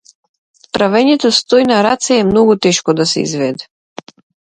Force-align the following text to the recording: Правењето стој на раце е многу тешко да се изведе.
Правењето 0.77 1.31
стој 1.41 1.67
на 1.73 1.79
раце 1.89 2.19
е 2.19 2.25
многу 2.33 2.59
тешко 2.67 2.99
да 3.01 3.11
се 3.15 3.27
изведе. 3.29 3.73